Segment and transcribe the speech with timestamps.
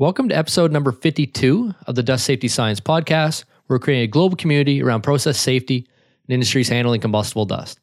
[0.00, 3.44] Welcome to episode number 52 of the Dust Safety Science Podcast.
[3.68, 5.86] We're creating a global community around process safety
[6.26, 7.78] and industries handling combustible dust.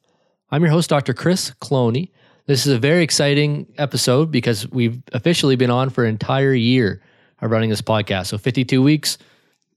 [0.50, 1.14] I'm your host, Dr.
[1.14, 2.10] Chris Cloney.
[2.48, 7.04] This is a very exciting episode because we've officially been on for an entire year
[7.40, 8.26] of running this podcast.
[8.26, 9.20] So 52 weeks.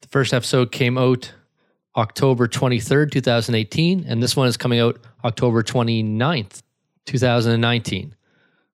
[0.01, 1.30] The first episode came out
[1.95, 6.62] October 23rd, 2018, and this one is coming out October 29th,
[7.05, 8.15] 2019.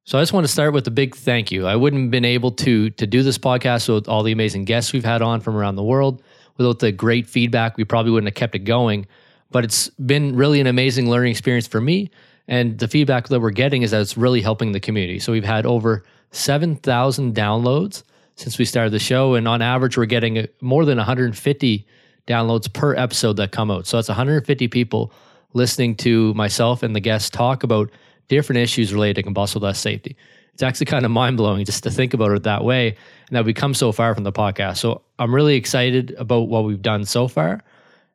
[0.06, 1.66] So I just want to start with a big thank you.
[1.66, 4.92] I wouldn't have been able to to do this podcast with all the amazing guests
[4.92, 6.23] we've had on from around the world.
[6.56, 9.09] Without the great feedback, we probably wouldn't have kept it going.
[9.51, 12.12] But it's been really an amazing learning experience for me.
[12.46, 15.19] And the feedback that we're getting is that it's really helping the community.
[15.19, 18.04] So we've had over 7,000 downloads
[18.37, 19.34] since we started the show.
[19.34, 21.87] And on average, we're getting more than 150
[22.29, 23.88] downloads per episode that come out.
[23.88, 25.12] So that's 150 people
[25.52, 27.90] listening to myself and the guests talk about
[28.29, 30.16] different issues related to combustible dust safety.
[30.55, 32.96] It's actually kind of mind blowing just to think about it that way
[33.29, 34.79] and that we come so far from the podcast.
[34.79, 37.63] So I'm really excited about what we've done so far.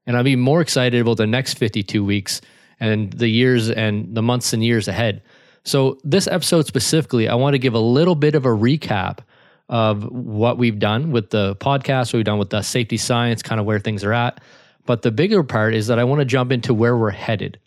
[0.08, 2.42] And I'll be more excited about the next 52 weeks
[2.80, 5.22] and the years and the months and years ahead.
[5.64, 9.20] So, this episode specifically, I want to give a little bit of a recap
[9.70, 13.59] of what we've done with the podcast, what we've done with the safety science, kind
[13.59, 14.42] of where things are at.
[14.88, 17.59] But the bigger part is that I want to jump into where we're headed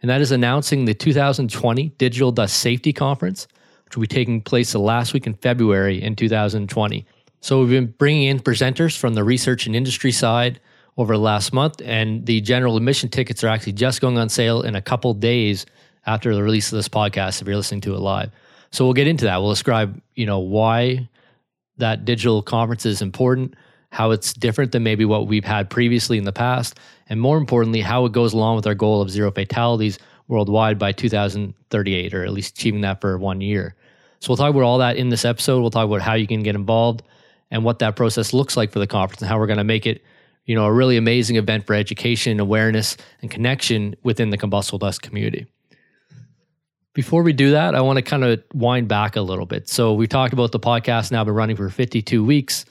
[0.00, 3.48] and that is announcing the 2020 Digital Dust Safety Conference,
[3.84, 7.06] which will be taking place the last week in February in 2020.
[7.40, 10.60] So we've been bringing in presenters from the research and industry side
[10.96, 14.62] over the last month, and the general admission tickets are actually just going on sale
[14.62, 15.64] in a couple days
[16.06, 18.30] after the release of this podcast if you're listening to it live.
[18.72, 19.40] So we'll get into that.
[19.40, 21.08] We'll describe, you know, why
[21.76, 23.54] that digital conference is important,
[23.90, 27.80] how it's different than maybe what we've had previously in the past, and more importantly,
[27.80, 32.32] how it goes along with our goal of zero fatalities worldwide by 2038, or at
[32.32, 33.74] least achieving that for one year.
[34.20, 35.60] So we'll talk about all that in this episode.
[35.60, 37.02] We'll talk about how you can get involved
[37.50, 39.86] and what that process looks like for the conference and how we're going to make
[39.86, 40.02] it,
[40.44, 45.02] you know, a really amazing event for education, awareness, and connection within the combustible dust
[45.02, 45.46] community.
[46.94, 49.68] Before we do that, I want to kind of wind back a little bit.
[49.68, 52.64] So we talked about the podcast now been running for 52 weeks.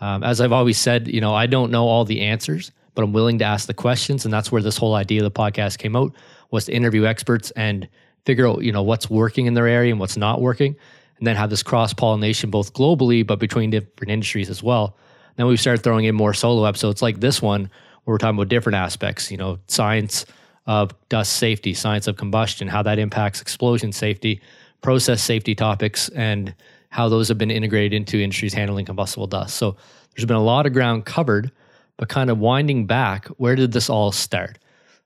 [0.00, 3.12] Um, as I've always said, you know, I don't know all the answers, but I'm
[3.12, 4.24] willing to ask the questions.
[4.24, 6.12] And that's where this whole idea of the podcast came out
[6.50, 7.88] was to interview experts and
[8.24, 10.76] figure out, you know, what's working in their area and what's not working.
[11.18, 14.96] And then have this cross pollination both globally, but between different industries as well.
[15.36, 17.70] Then we started throwing in more solo episodes like this one,
[18.04, 20.26] where we're talking about different aspects, you know, science
[20.66, 24.40] of dust safety, science of combustion, how that impacts explosion safety,
[24.82, 26.54] process safety topics, and
[26.96, 29.56] how those have been integrated into industries handling combustible dust.
[29.56, 29.76] So
[30.14, 31.52] there's been a lot of ground covered,
[31.98, 34.58] but kind of winding back, where did this all start?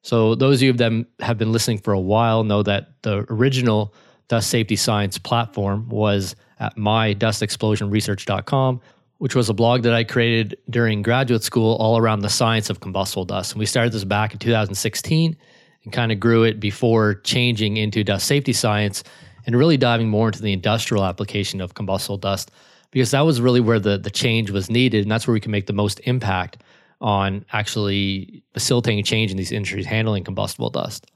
[0.02, 3.92] So those of you that have been listening for a while know that the original
[4.28, 8.80] dust safety science platform was at mydustexplosionresearch.com,
[9.18, 12.78] which was a blog that I created during graduate school all around the science of
[12.78, 13.50] combustible dust.
[13.50, 15.36] And we started this back in 2016
[15.82, 19.02] and kind of grew it before changing into dust safety science
[19.46, 22.50] and really diving more into the industrial application of combustible dust
[22.90, 25.52] because that was really where the the change was needed and that's where we can
[25.52, 26.58] make the most impact
[27.00, 31.10] on actually facilitating change in these industries handling combustible dust.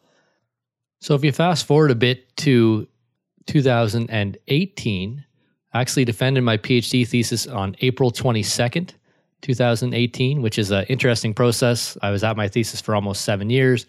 [1.00, 2.88] So if you fast forward a bit to
[3.46, 5.24] 2018,
[5.72, 8.92] I actually defended my PhD thesis on April 22nd,
[9.42, 11.98] 2018, which is an interesting process.
[12.00, 13.84] I was at my thesis for almost seven years,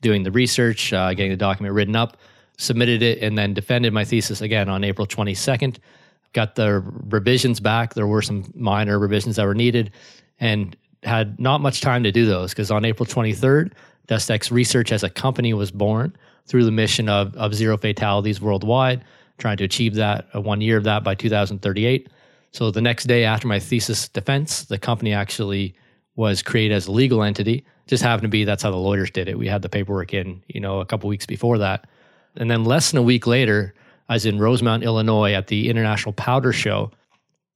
[0.00, 2.16] doing the research, uh, getting the document written up,
[2.60, 5.78] submitted it, and then defended my thesis again on April 22nd.
[6.32, 7.94] Got the revisions back.
[7.94, 9.92] There were some minor revisions that were needed,
[10.38, 13.72] and had not much time to do those because on April 23rd,
[14.08, 16.14] DustX Research as a company was born
[16.46, 19.02] through the mission of, of zero fatalities worldwide,
[19.38, 22.08] trying to achieve that, uh, one year of that by 2038.
[22.52, 25.74] So the next day after my thesis defense, the company actually
[26.16, 27.64] was created as a legal entity.
[27.86, 29.38] Just happened to be that's how the lawyers did it.
[29.38, 31.88] We had the paperwork in, you know, a couple weeks before that.
[32.36, 33.74] And then less than a week later,
[34.08, 36.90] I was in Rosemont, Illinois at the International Powder Show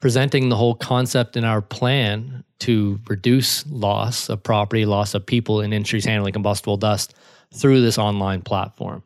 [0.00, 5.62] presenting the whole concept in our plan to reduce loss of property, loss of people
[5.62, 7.14] in industries handling combustible dust
[7.54, 9.02] through this online platform.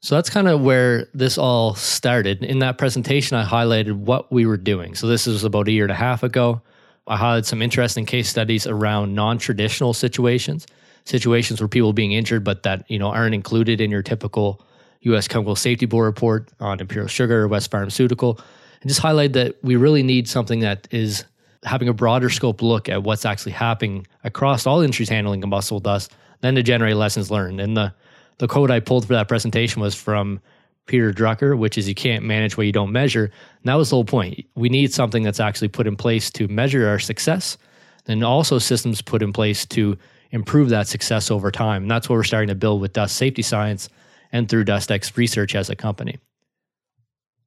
[0.00, 2.42] So that's kind of where this all started.
[2.42, 4.94] In that presentation, I highlighted what we were doing.
[4.94, 6.62] So this was about a year and a half ago.
[7.06, 10.66] I highlighted some interesting case studies around non-traditional situations,
[11.04, 14.62] situations where people being injured, but that you know aren't included in your typical
[15.02, 15.28] U.S.
[15.28, 18.40] Chemical Safety Board report on Imperial Sugar or West Pharmaceutical
[18.80, 21.24] and just highlight that we really need something that is
[21.64, 26.12] having a broader scope look at what's actually happening across all industries handling combustible dust,
[26.40, 27.60] then to generate lessons learned.
[27.60, 27.92] And the
[28.38, 30.40] the quote I pulled for that presentation was from
[30.86, 33.24] Peter Drucker, which is you can't manage what you don't measure.
[33.24, 34.46] And that was the whole point.
[34.54, 37.58] We need something that's actually put in place to measure our success,
[38.06, 39.98] and also systems put in place to
[40.30, 41.82] improve that success over time.
[41.82, 43.88] And that's what we're starting to build with Dust Safety Science
[44.32, 46.18] and through DustX Research as a company.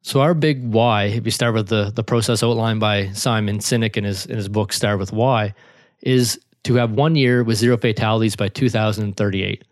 [0.03, 3.97] So our big why, if you start with the the process outlined by Simon Sinek
[3.97, 5.53] in his in his book Start with Why,
[6.01, 9.63] is to have one year with zero fatalities by 2038.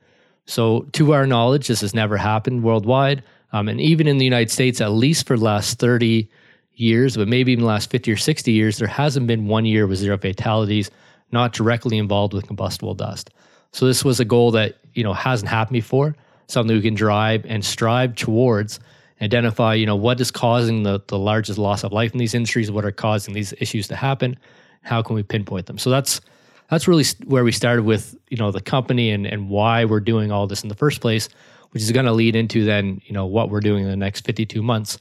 [0.45, 3.23] So to our knowledge, this has never happened worldwide.
[3.51, 6.29] Um, and even in the United States, at least for the last 30
[6.73, 9.85] years, but maybe even the last 50 or 60 years, there hasn't been one year
[9.87, 10.89] with zero fatalities
[11.31, 13.29] not directly involved with combustible dust.
[13.71, 16.15] So this was a goal that you know hasn't happened before,
[16.49, 18.79] something we can drive and strive towards
[19.21, 22.71] identify, you know, what is causing the, the largest loss of life in these industries,
[22.71, 24.37] what are causing these issues to happen,
[24.81, 25.77] how can we pinpoint them?
[25.77, 26.21] So that's
[26.69, 30.31] that's really where we started with, you know, the company and and why we're doing
[30.31, 31.27] all this in the first place,
[31.71, 34.25] which is going to lead into then, you know, what we're doing in the next
[34.25, 34.95] 52 months.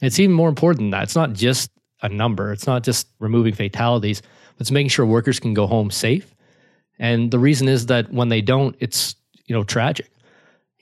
[0.00, 1.04] And it's even more important than that.
[1.04, 1.70] It's not just
[2.02, 2.52] a number.
[2.52, 4.22] It's not just removing fatalities.
[4.58, 6.34] It's making sure workers can go home safe.
[6.98, 9.14] And the reason is that when they don't, it's,
[9.46, 10.11] you know, tragic.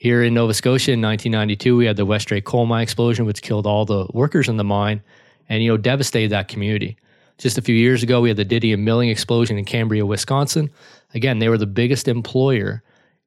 [0.01, 3.67] Here in Nova Scotia in 1992, we had the Westray coal mine explosion, which killed
[3.67, 5.03] all the workers in the mine
[5.47, 6.97] and, you know, devastated that community.
[7.37, 10.71] Just a few years ago, we had the Didion milling explosion in Cambria, Wisconsin.
[11.13, 12.81] Again, they were the biggest employer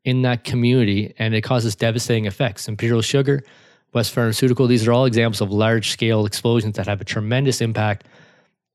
[0.05, 2.67] in that community, and it causes devastating effects.
[2.67, 3.44] Imperial Sugar,
[3.93, 8.09] West Pharmaceutical, these are all examples of large scale explosions that have a tremendous impact,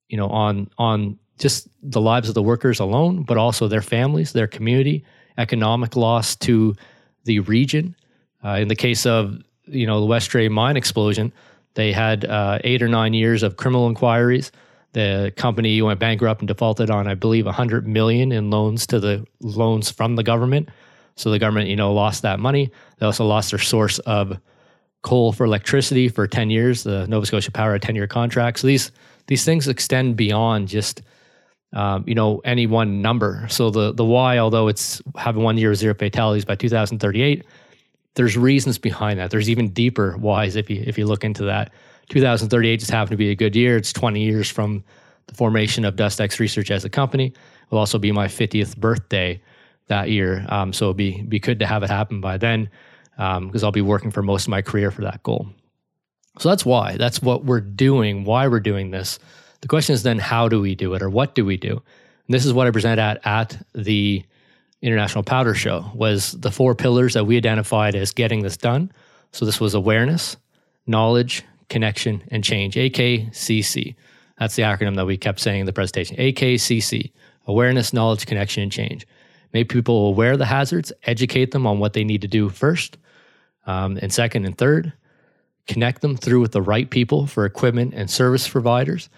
[0.07, 4.31] you know, on on just the lives of the workers alone, but also their families,
[4.31, 5.03] their community,
[5.37, 6.77] economic loss to
[7.25, 7.95] the region.
[8.43, 11.31] Uh, in the case of you know the Westray mine explosion,
[11.75, 14.51] they had uh, eight or nine years of criminal inquiries.
[14.93, 19.25] The company went bankrupt and defaulted on, I believe, 100 million in loans to the
[19.39, 20.69] loans from the government.
[21.15, 22.71] So the government, you know, lost that money.
[22.97, 24.39] They also lost their source of
[25.03, 26.83] coal for electricity for 10 years.
[26.83, 28.59] The Nova Scotia Power a 10 year contract.
[28.59, 28.91] So these
[29.27, 31.03] these things extend beyond just
[31.73, 33.47] um, you know, any one number.
[33.49, 37.45] So the the why, although it's having one year of zero fatalities by 2038,
[38.15, 39.31] there's reasons behind that.
[39.31, 41.71] There's even deeper whys if you if you look into that.
[42.09, 43.77] 2038 just happened to be a good year.
[43.77, 44.83] It's 20 years from
[45.27, 47.27] the formation of DustX Research as a company.
[47.27, 47.35] It
[47.69, 49.39] will also be my 50th birthday
[49.87, 50.43] that year.
[50.49, 52.69] Um, so it'll be be good to have it happen by then,
[53.15, 55.47] because um, I'll be working for most of my career for that goal.
[56.39, 56.97] So that's why.
[56.97, 58.23] That's what we're doing.
[58.23, 59.19] Why we're doing this.
[59.61, 61.71] The question is then how do we do it or what do we do?
[61.71, 64.23] And this is what I presented at at the
[64.81, 68.91] International Powder Show was the four pillars that we identified as getting this done.
[69.31, 70.37] So this was awareness,
[70.87, 73.95] knowledge, connection, and change, AKCC.
[74.39, 76.15] That's the acronym that we kept saying in the presentation.
[76.17, 77.11] AKCC,
[77.45, 79.05] awareness, knowledge, connection, and change.
[79.51, 82.97] Make people aware of the hazards, educate them on what they need to do first,
[83.67, 84.93] um, and second and third,
[85.67, 89.09] connect them through with the right people for equipment and service providers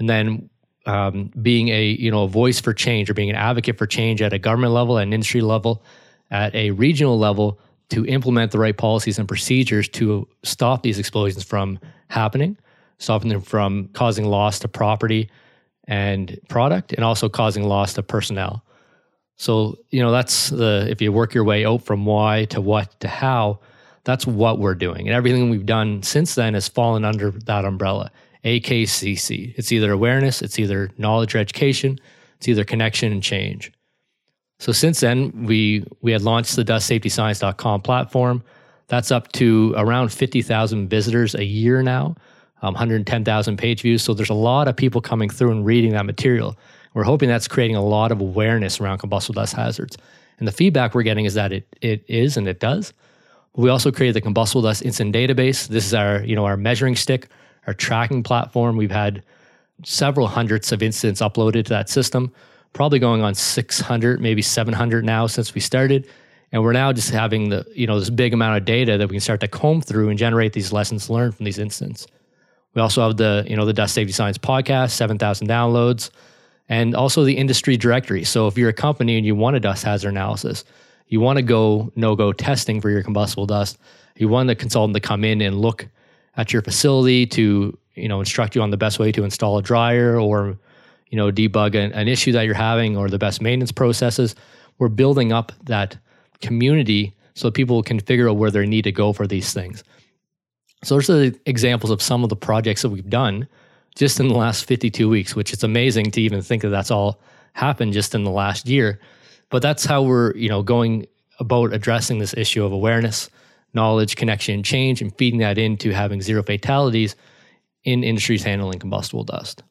[0.00, 0.50] and then
[0.86, 4.20] um, being a you know a voice for change or being an advocate for change
[4.22, 5.84] at a government level, at an industry level,
[6.32, 7.60] at a regional level
[7.90, 12.56] to implement the right policies and procedures to stop these explosions from happening,
[12.98, 15.30] stopping them from causing loss to property
[15.84, 18.64] and product, and also causing loss to personnel.
[19.36, 22.98] So you know that's the if you work your way out from why to what
[23.00, 23.60] to how,
[24.04, 28.10] that's what we're doing, and everything we've done since then has fallen under that umbrella.
[28.44, 29.54] AKCC.
[29.56, 31.98] It's either awareness, it's either knowledge or education,
[32.36, 33.72] it's either connection and change.
[34.58, 38.42] So since then, we we had launched the dustsafetyscience.com platform.
[38.88, 42.16] That's up to around 50,000 visitors a year now,
[42.60, 44.02] um, 110,000 page views.
[44.02, 46.58] So there's a lot of people coming through and reading that material.
[46.92, 49.96] We're hoping that's creating a lot of awareness around combustible dust hazards.
[50.38, 52.92] And the feedback we're getting is that it it is and it does.
[53.56, 55.68] We also created the combustible dust incident database.
[55.68, 57.28] This is our you know our measuring stick
[57.66, 58.76] our tracking platform.
[58.76, 59.22] We've had
[59.84, 62.32] several hundreds of incidents uploaded to that system,
[62.72, 66.06] probably going on 600, maybe 700 now since we started.
[66.52, 69.14] And we're now just having the, you know, this big amount of data that we
[69.14, 72.06] can start to comb through and generate these lessons learned from these incidents.
[72.74, 76.10] We also have the, you know, the Dust Safety Science podcast, 7,000 downloads,
[76.68, 78.24] and also the industry directory.
[78.24, 80.64] So if you're a company and you want a dust hazard analysis,
[81.08, 83.78] you want to go no-go testing for your combustible dust,
[84.16, 85.88] you want a consultant to come in and look
[86.36, 89.62] at your facility to you know instruct you on the best way to install a
[89.62, 90.58] dryer or
[91.08, 94.34] you know debug an, an issue that you're having or the best maintenance processes.
[94.78, 95.96] We're building up that
[96.40, 99.84] community so people can figure out where they need to go for these things.
[100.82, 103.46] So those are the examples of some of the projects that we've done
[103.96, 107.20] just in the last 52 weeks which is amazing to even think that that's all
[107.54, 109.00] happened just in the last year.
[109.50, 111.06] But that's how we're you know going
[111.38, 113.30] about addressing this issue of awareness
[113.74, 117.16] knowledge, connection, change, and feeding that into having zero fatalities
[117.84, 119.62] in industries handling combustible dust.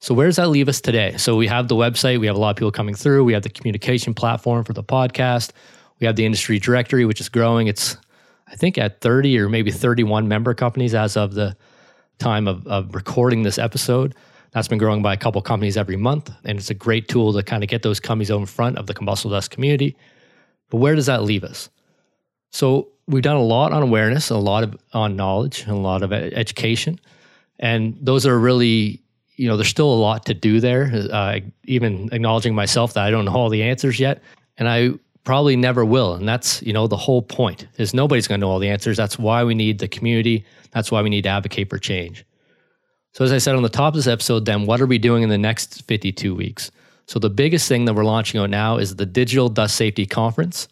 [0.00, 1.16] So, where does that leave us today?
[1.16, 3.42] So, we have the website, we have a lot of people coming through, we have
[3.42, 5.52] the communication platform for the podcast,
[6.00, 7.66] we have the industry directory, which is growing.
[7.66, 7.96] It's,
[8.48, 11.56] I think, at 30 or maybe 31 member companies as of the
[12.18, 14.14] time of, of recording this episode.
[14.52, 17.42] That's been growing by a couple companies every month, and it's a great tool to
[17.42, 19.96] kind of get those companies out in front of the combustible dust community.
[20.70, 21.68] But where does that leave us?
[22.52, 26.02] So, we've done a lot on awareness, a lot of on knowledge, and a lot
[26.02, 27.00] of education.
[27.58, 29.02] And those are really,
[29.36, 30.90] you know, there's still a lot to do there.
[31.10, 34.22] Uh, even acknowledging myself that I don't know all the answers yet,
[34.58, 34.90] and I
[35.24, 36.14] probably never will.
[36.14, 38.96] And that's, you know, the whole point is nobody's going to know all the answers.
[38.96, 40.44] That's why we need the community.
[40.70, 42.24] That's why we need to advocate for change.
[43.12, 45.22] So, as I said on the top of this episode, then what are we doing
[45.22, 46.70] in the next 52 weeks?
[47.06, 50.68] So, the biggest thing that we're launching out now is the Digital Dust Safety Conference.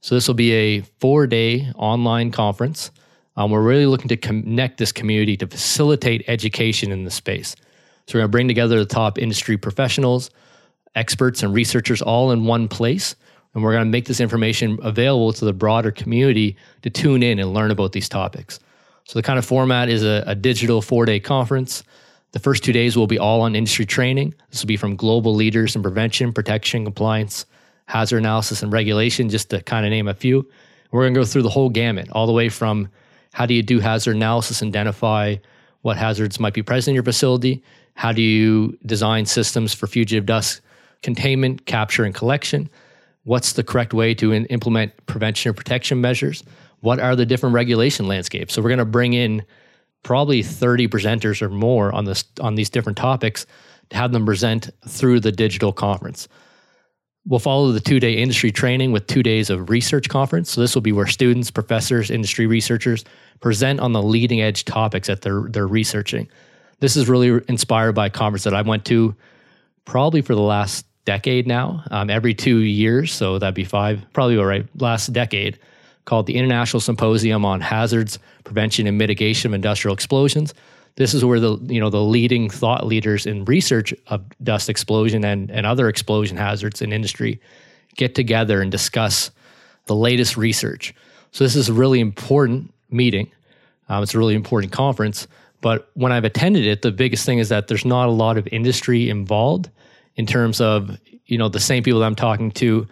[0.00, 2.90] So this will be a four day online conference.
[3.36, 7.54] Um, we're really looking to connect this community to facilitate education in the space.
[8.06, 10.30] So we're going to bring together the top industry professionals,
[10.94, 13.14] experts, and researchers all in one place.
[13.54, 17.38] And we're going to make this information available to the broader community to tune in
[17.38, 18.60] and learn about these topics.
[19.04, 21.82] So the kind of format is a, a digital four day conference.
[22.32, 24.34] The first two days will be all on industry training.
[24.50, 27.46] This will be from global leaders in prevention, protection, compliance,
[27.88, 30.46] hazard analysis and regulation, just to kind of name a few.
[30.90, 32.88] We're going to go through the whole gamut, all the way from
[33.32, 35.36] how do you do hazard analysis, identify
[35.82, 37.62] what hazards might be present in your facility?
[37.94, 40.60] How do you design systems for fugitive dust
[41.02, 42.68] containment, capture, and collection?
[43.24, 46.44] What's the correct way to in- implement prevention and protection measures?
[46.80, 48.52] What are the different regulation landscapes?
[48.52, 49.44] So we're going to bring in
[50.02, 53.46] probably 30 presenters or more on this on these different topics
[53.90, 56.28] to have them present through the digital conference.
[57.26, 60.52] We'll follow the two day industry training with two days of research conference.
[60.52, 63.04] So, this will be where students, professors, industry researchers
[63.40, 66.28] present on the leading edge topics that they're, they're researching.
[66.80, 69.14] This is really inspired by a conference that I went to
[69.84, 73.12] probably for the last decade now, um, every two years.
[73.12, 75.58] So, that'd be five, probably all right, last decade,
[76.06, 80.54] called the International Symposium on Hazards, Prevention, and Mitigation of Industrial Explosions.
[80.98, 85.24] This is where the you know the leading thought leaders in research of dust explosion
[85.24, 87.40] and, and other explosion hazards in industry
[87.94, 89.30] get together and discuss
[89.86, 90.92] the latest research.
[91.30, 93.30] So this is a really important meeting.
[93.88, 95.28] Um, it's a really important conference.
[95.60, 98.48] But when I've attended it, the biggest thing is that there's not a lot of
[98.48, 99.70] industry involved
[100.16, 102.88] in terms of you know the same people that I'm talking to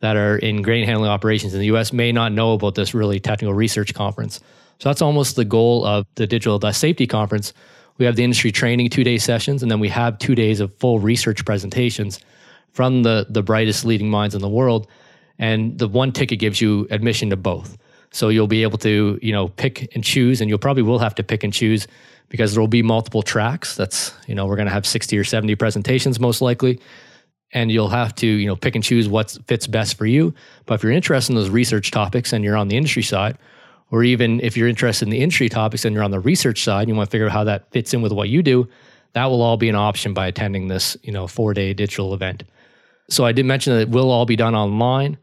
[0.00, 1.92] that are in grain handling operations in the U.S.
[1.92, 4.40] may not know about this really technical research conference.
[4.84, 7.54] So that's almost the goal of the Digital Dust Safety Conference.
[7.96, 10.74] We have the industry training two day sessions, and then we have two days of
[10.74, 12.20] full research presentations
[12.72, 14.86] from the, the brightest leading minds in the world.
[15.38, 17.78] And the one ticket gives you admission to both.
[18.10, 21.14] So you'll be able to, you know, pick and choose, and you'll probably will have
[21.14, 21.88] to pick and choose
[22.28, 23.76] because there will be multiple tracks.
[23.76, 26.78] That's, you know, we're going to have 60 or 70 presentations most likely.
[27.52, 30.34] And you'll have to, you know, pick and choose what fits best for you.
[30.66, 33.38] But if you're interested in those research topics and you're on the industry side,
[33.90, 36.82] or even if you're interested in the industry topics and you're on the research side,
[36.82, 38.68] and you want to figure out how that fits in with what you do,
[39.12, 42.42] that will all be an option by attending this, you know, four day digital event.
[43.08, 45.18] So I did mention that it will all be done online.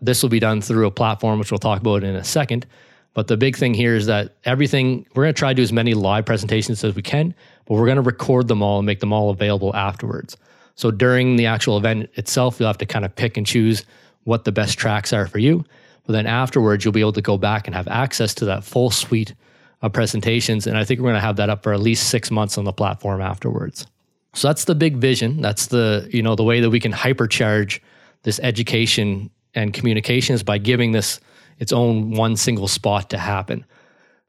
[0.00, 2.66] This will be done through a platform, which we'll talk about in a second.
[3.14, 5.72] But the big thing here is that everything, we're going to try to do as
[5.72, 9.00] many live presentations as we can, but we're going to record them all and make
[9.00, 10.36] them all available afterwards.
[10.74, 13.86] So during the actual event itself, you'll have to kind of pick and choose
[14.24, 15.64] what the best tracks are for you.
[16.06, 18.90] But then afterwards, you'll be able to go back and have access to that full
[18.90, 19.34] suite
[19.82, 20.66] of presentations.
[20.66, 22.64] And I think we're going to have that up for at least six months on
[22.64, 23.86] the platform afterwards.
[24.34, 25.40] So that's the big vision.
[25.40, 27.80] That's the, you know, the way that we can hypercharge
[28.22, 31.20] this education and communications by giving this
[31.58, 33.64] its own one single spot to happen.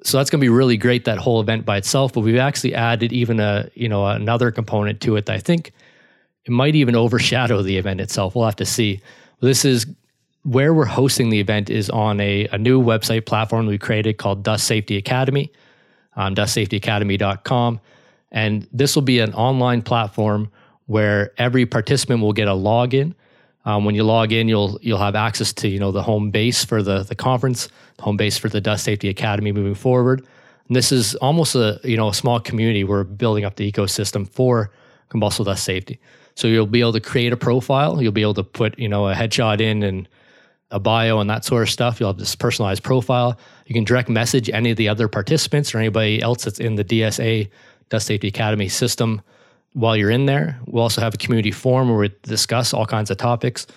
[0.03, 2.75] So that's going to be really great that whole event by itself, but we've actually
[2.75, 5.73] added even a, you know, another component to it that I think
[6.45, 8.35] it might even overshadow the event itself.
[8.35, 9.01] We'll have to see.
[9.41, 9.85] This is
[10.47, 14.43] where we're hosting the event is on a, a new website platform we created called
[14.43, 15.51] Dust Safety Academy,
[16.15, 17.81] um, dustsafetyacademy.com.
[18.31, 20.49] And this will be an online platform
[20.85, 23.13] where every participant will get a login.
[23.65, 26.63] Um, when you log in, you'll you'll have access to you know the home base
[26.63, 27.67] for the the conference,
[27.99, 30.25] home base for the Dust Safety Academy moving forward.
[30.69, 32.85] And this is almost a you know a small community.
[32.85, 34.71] We're building up the ecosystem for
[35.09, 35.99] combustible dust safety.
[36.35, 38.01] So you'll be able to create a profile.
[38.01, 40.07] You'll be able to put you know a headshot in and
[40.71, 41.99] a bio and that sort of stuff.
[41.99, 43.37] You'll have this personalized profile.
[43.65, 46.83] You can direct message any of the other participants or anybody else that's in the
[46.83, 47.49] DSA,
[47.89, 49.21] Dust Safety Academy system
[49.73, 50.59] while you're in there.
[50.65, 53.67] We'll also have a community forum where we discuss all kinds of topics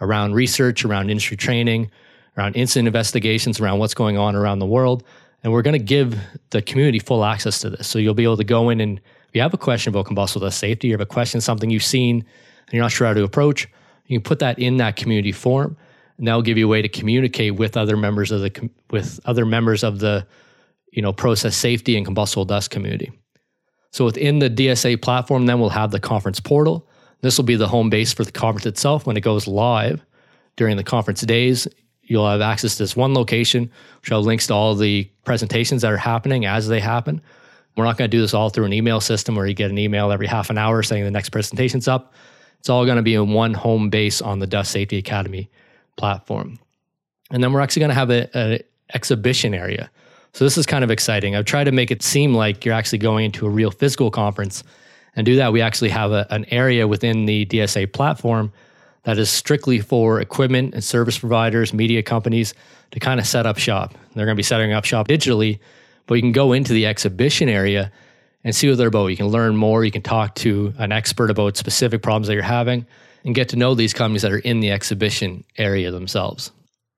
[0.00, 1.90] around research, around industry training,
[2.36, 5.04] around incident investigations, around what's going on around the world.
[5.44, 6.18] And we're going to give
[6.50, 7.86] the community full access to this.
[7.86, 9.00] So you'll be able to go in and
[9.32, 11.82] if you have a question about combustible dust safety, you have a question, something you've
[11.82, 13.66] seen, and you're not sure how to approach,
[14.06, 15.74] you can put that in that community forum,
[16.22, 19.18] and that will give you a way to communicate with other members of the with
[19.24, 20.24] other members of the
[20.92, 23.10] you know process safety and combustible dust community.
[23.90, 26.88] So within the DSA platform, then we'll have the conference portal.
[27.22, 30.00] This will be the home base for the conference itself when it goes live
[30.54, 31.66] during the conference days.
[32.02, 33.68] You'll have access to this one location,
[34.00, 37.20] which will have links to all the presentations that are happening as they happen.
[37.76, 39.78] We're not going to do this all through an email system where you get an
[39.78, 42.14] email every half an hour saying the next presentation's up.
[42.60, 45.50] It's all going to be in one home base on the Dust Safety Academy
[45.96, 46.58] platform.
[47.30, 48.60] And then we're actually going to have an
[48.94, 49.90] exhibition area.
[50.34, 51.36] So this is kind of exciting.
[51.36, 54.64] I've tried to make it seem like you're actually going into a real physical conference.
[55.14, 58.52] And do that, we actually have a, an area within the DSA platform
[59.04, 62.54] that is strictly for equipment and service providers, media companies
[62.92, 63.94] to kind of set up shop.
[64.14, 65.58] They're going to be setting up shop digitally
[66.06, 67.92] but you can go into the exhibition area
[68.44, 69.06] and see what they're about.
[69.06, 69.84] You can learn more.
[69.84, 72.86] You can talk to an expert about specific problems that you're having
[73.24, 76.52] and get to know these companies that are in the exhibition area themselves.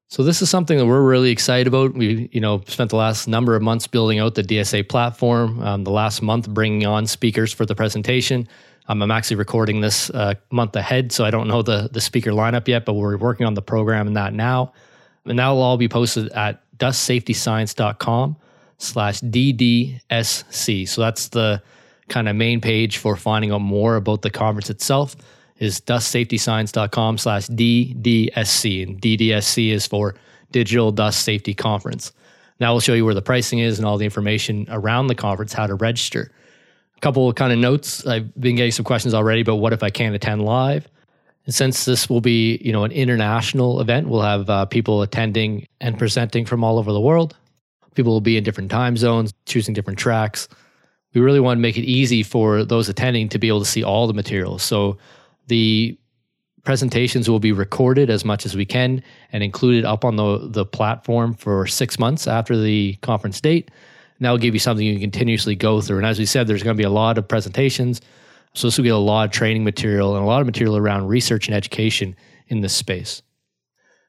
[0.09, 1.95] So this is something that we're really excited about.
[1.95, 5.61] We, you know, spent the last number of months building out the DSA platform.
[5.61, 8.47] Um, the last month bringing on speakers for the presentation.
[8.87, 12.33] Um, I'm actually recording this uh, month ahead, so I don't know the the speaker
[12.33, 14.75] lineup yet, but we're working on the program and that now,
[15.25, 18.37] and that will all be posted at dustsafetyscience.com
[18.77, 20.87] slash DDSC.
[20.87, 21.63] So that's the
[22.09, 25.17] kind of main page for finding out more about the conference itself
[25.59, 28.83] is dustsafetyscience.com slash DDSC.
[28.83, 30.15] And DDSC is for
[30.51, 32.13] Digital Dust Safety Conference.
[32.61, 35.53] Now we'll show you where the pricing is and all the information around the conference,
[35.53, 36.31] how to register.
[36.97, 38.07] A couple of kind of notes.
[38.07, 40.89] I've been getting some questions already, but what if I can't attend live?
[41.47, 45.67] And since this will be, you know, an international event, we'll have uh, people attending
[45.81, 47.37] and presenting from all over the world.
[47.95, 50.49] People will be in different time zones, choosing different tracks.
[51.13, 53.85] We really want to make it easy for those attending to be able to see
[53.85, 54.63] all the materials.
[54.63, 54.97] So
[55.47, 55.99] the
[56.65, 59.03] presentations will be recorded as much as we can
[59.33, 63.71] and included up on the, the platform for six months after the conference date.
[64.19, 65.99] And that will give you something you can continuously go through.
[65.99, 68.01] And as we said, there's going to be a lot of presentations.
[68.55, 71.09] So this will be a lot of training material and a lot of material around
[71.09, 72.17] research and education
[72.49, 73.21] in this space.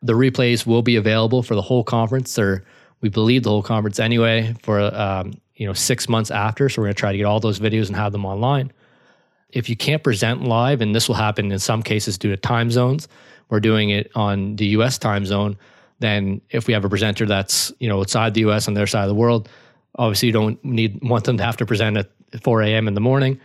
[0.02, 2.36] The replays will be available for the whole conference.
[2.36, 2.64] They're
[3.02, 6.70] we believe the whole conference anyway for um, you know six months after.
[6.70, 8.72] So we're going to try to get all those videos and have them online.
[9.56, 12.70] If you can't present live, and this will happen in some cases due to time
[12.70, 13.08] zones,
[13.50, 14.98] we're doing it on the U.S.
[14.98, 15.58] time zone.
[16.00, 18.68] Then, if we have a presenter that's you know outside the U.S.
[18.68, 19.50] on their side of the world,
[19.98, 22.10] obviously you don't need want them to have to present at
[22.44, 22.88] 4 a.m.
[22.88, 23.40] in the morning.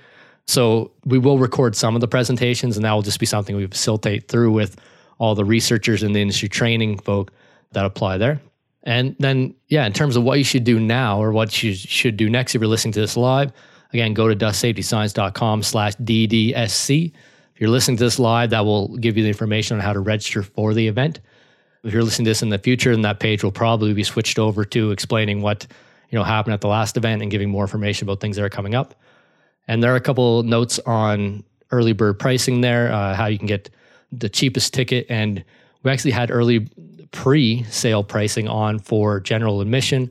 [0.46, 3.66] So we will record some of the presentations, and that will just be something we
[3.66, 4.76] facilitate through with
[5.18, 7.30] all the researchers and the industry training folk
[7.72, 8.40] that apply there.
[8.82, 12.16] And then, yeah, in terms of what you should do now or what you should
[12.16, 13.52] do next if you're listening to this live,
[13.92, 17.12] again, go to dustsafetyscience.com slash DDSC.
[17.54, 20.00] If you're listening to this live, that will give you the information on how to
[20.00, 21.20] register for the event.
[21.82, 24.38] If you're listening to this in the future, then that page will probably be switched
[24.38, 25.66] over to explaining what
[26.10, 28.50] you know happened at the last event and giving more information about things that are
[28.50, 28.94] coming up.
[29.66, 33.46] And there are a couple notes on early bird pricing there, uh, how you can
[33.46, 33.70] get
[34.12, 35.06] the cheapest ticket.
[35.08, 35.44] And
[35.82, 36.68] we actually had early
[37.12, 40.10] pre sale pricing on for general admission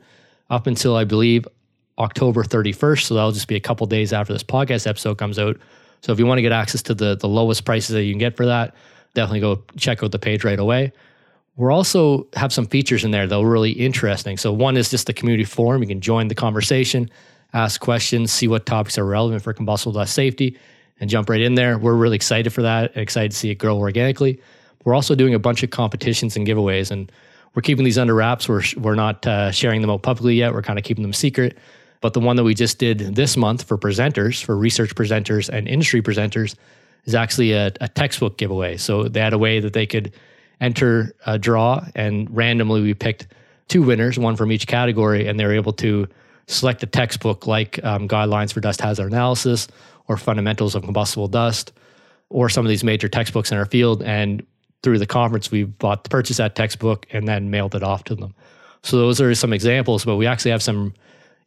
[0.50, 1.48] up until I believe
[2.00, 3.04] October 31st.
[3.04, 5.58] So that'll just be a couple days after this podcast episode comes out.
[6.02, 8.20] So if you want to get access to the, the lowest prices that you can
[8.20, 8.74] get for that,
[9.14, 10.94] definitely go check out the page right away.
[11.58, 14.38] We're also have some features in there that are really interesting.
[14.38, 15.82] So one is just the community forum.
[15.82, 17.10] You can join the conversation,
[17.54, 20.58] ask questions, see what topics are relevant for combustible dust safety,
[21.02, 21.78] and jump right in there.
[21.78, 22.96] We're really excited for that.
[22.96, 24.42] Excited to see it grow organically.
[24.86, 27.12] We're also doing a bunch of competitions and giveaways, and
[27.54, 28.48] we're keeping these under wraps.
[28.48, 30.54] We're we're not uh, sharing them out publicly yet.
[30.54, 31.58] We're kind of keeping them secret.
[32.02, 35.68] But the one that we just did this month for presenters, for research presenters and
[35.68, 36.56] industry presenters,
[37.06, 38.78] is actually a, a textbook giveaway.
[38.78, 40.14] So they had a way that they could
[40.62, 43.28] enter a draw, and randomly we picked
[43.68, 46.08] two winners, one from each category, and they were able to
[46.48, 49.68] select a textbook like um, Guidelines for Dust Hazard Analysis
[50.08, 51.72] or Fundamentals of Combustible Dust
[52.30, 54.02] or some of these major textbooks in our field.
[54.04, 54.46] And
[54.82, 58.34] through the conference, we bought purchased that textbook and then mailed it off to them.
[58.82, 60.94] So those are some examples, but we actually have some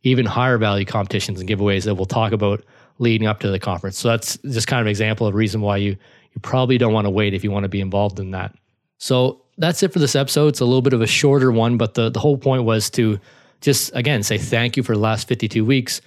[0.02, 2.64] even higher value competitions and giveaways that we'll talk about
[2.98, 3.98] leading up to the conference.
[3.98, 5.96] So that's just kind of an example of reason why you
[6.34, 8.54] you probably don't want to wait if you want to be involved in that.
[8.96, 10.48] So that's it for this episode.
[10.48, 13.20] It's a little bit of a shorter one, but the, the whole point was to
[13.60, 16.00] just again say thank you for the last 52 weeks.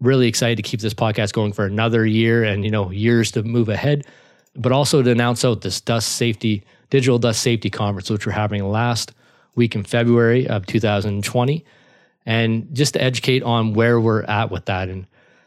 [0.00, 3.42] Really excited to keep this podcast going for another year and you know years to
[3.42, 4.04] move ahead
[4.58, 8.68] but also to announce out this dust safety, digital dust safety conference, which we're having
[8.68, 9.12] last
[9.54, 11.64] week in February of 2020
[12.28, 14.90] and just to educate on where we're at with that.
[14.90, 15.06] And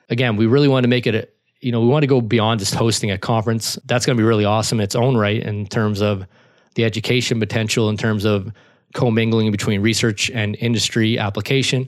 [0.10, 1.28] again, we really want to make it a,
[1.60, 3.78] you know, we want to go beyond just hosting a conference.
[3.86, 6.26] That's going to be really awesome in its own right in terms of
[6.74, 8.52] the education potential, in terms of
[8.96, 11.88] commingling between research and industry application,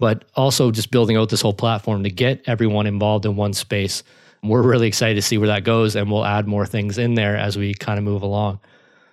[0.00, 4.02] but also just building out this whole platform to get everyone involved in one space.
[4.42, 7.36] We're really excited to see where that goes, and we'll add more things in there
[7.36, 8.58] as we kind of move along.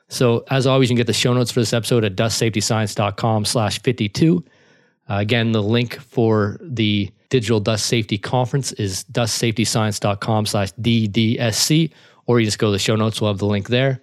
[0.10, 3.80] So as always, you can get the show notes for this episode at dustsafetyscience.com slash
[3.84, 4.44] 52.
[5.10, 11.92] Uh, again, the link for the Digital Dust Safety Conference is dustsafetyscience.com slash DDSC,
[12.26, 13.22] or you just go to the show notes.
[13.22, 14.02] We'll have the link there.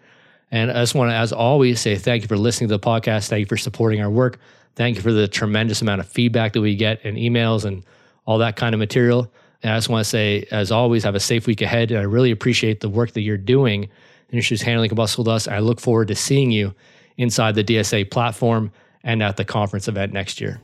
[0.50, 3.28] And I just want to, as always, say thank you for listening to the podcast.
[3.28, 4.38] Thank you for supporting our work.
[4.76, 7.84] Thank you for the tremendous amount of feedback that we get and emails and
[8.24, 9.30] all that kind of material.
[9.62, 11.90] And I just want to say, as always, have a safe week ahead.
[11.90, 13.88] And I really appreciate the work that you're doing
[14.30, 15.48] in issues handling combustible dust.
[15.48, 16.74] I look forward to seeing you
[17.16, 18.70] inside the DSA platform
[19.04, 20.60] and at the conference event next year.